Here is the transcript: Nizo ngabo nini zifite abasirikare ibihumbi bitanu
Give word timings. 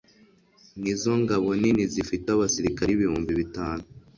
Nizo 0.79 1.11
ngabo 1.21 1.49
nini 1.61 1.83
zifite 1.93 2.27
abasirikare 2.31 2.89
ibihumbi 2.93 3.31
bitanu 3.39 3.83